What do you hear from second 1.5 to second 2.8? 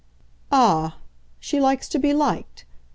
likes to be liked?"